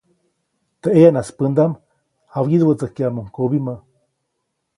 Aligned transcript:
Teʼ 0.81 0.91
ʼeyanas 0.95 1.29
pändaʼm 1.37 1.73
jawyiduʼwätsäjkyaʼmuŋ 2.33 3.27
kubimä. 3.35 3.73